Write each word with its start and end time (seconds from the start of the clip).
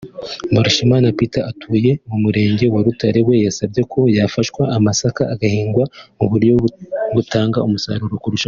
Mbarushimana 0.51 1.15
Peter 1.17 1.45
utuye 1.53 1.91
mu 2.09 2.17
Murenge 2.23 2.65
wa 2.73 2.79
Rutare 2.85 3.19
we 3.27 3.35
yasabye 3.45 3.81
ko 3.91 3.99
bafashwa 4.17 4.63
amasaka 4.77 5.21
agahingwa 5.33 5.83
mu 6.17 6.25
buryo 6.31 6.53
butanga 7.15 7.59
umusaruro 7.69 8.15
kurushaho 8.23 8.39